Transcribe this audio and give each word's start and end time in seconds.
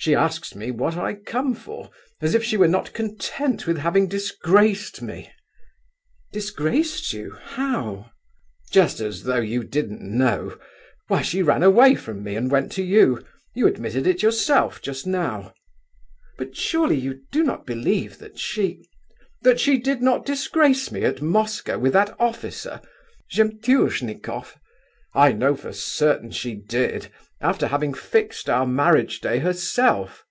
She 0.00 0.14
asks 0.14 0.54
me 0.54 0.70
what 0.70 0.96
I 0.96 1.12
come 1.12 1.54
for, 1.54 1.90
as 2.22 2.32
if 2.34 2.42
she 2.44 2.56
were 2.56 2.68
not 2.68 2.94
content 2.94 3.66
with 3.66 3.76
having 3.78 4.06
disgraced 4.08 5.02
me—" 5.02 5.28
"Disgraced 6.32 7.12
you! 7.12 7.32
How?" 7.38 8.10
"Just 8.70 9.00
as 9.00 9.24
though 9.24 9.40
you 9.40 9.64
didn't 9.64 10.00
know! 10.00 10.56
Why, 11.08 11.20
she 11.20 11.42
ran 11.42 11.64
away 11.64 11.94
from 11.96 12.22
me, 12.22 12.36
and 12.36 12.48
went 12.48 12.70
to 12.72 12.82
you. 12.82 13.26
You 13.54 13.66
admitted 13.66 14.06
it 14.06 14.22
yourself, 14.22 14.80
just 14.80 15.04
now." 15.04 15.52
"But 16.38 16.56
surely 16.56 16.96
you 16.96 17.22
do 17.32 17.42
not 17.42 17.66
believe 17.66 18.18
that 18.18 18.38
she..." 18.38 18.88
"That 19.42 19.58
she 19.60 19.76
did 19.78 20.00
not 20.00 20.24
disgrace 20.24 20.92
me 20.92 21.02
at 21.04 21.20
Moscow 21.20 21.76
with 21.76 21.92
that 21.94 22.14
officer, 22.20 22.80
Zemtuznikoff? 23.34 24.58
I 25.14 25.32
know 25.32 25.56
for 25.56 25.72
certain 25.72 26.30
she 26.30 26.54
did, 26.54 27.10
after 27.40 27.68
having 27.68 27.94
fixed 27.94 28.50
our 28.50 28.66
marriage 28.66 29.20
day 29.20 29.38
herself!" 29.38 30.24